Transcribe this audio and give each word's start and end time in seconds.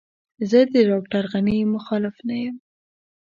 زه 0.49 0.59
د 0.73 0.75
ډاکټر 0.89 1.23
غني 1.33 1.57
مخالف 1.75 2.15
نه 2.27 2.35
وم. 2.43 2.55